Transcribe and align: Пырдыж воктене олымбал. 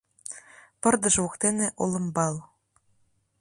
Пырдыж 0.81 1.15
воктене 1.23 1.67
олымбал. 1.83 2.35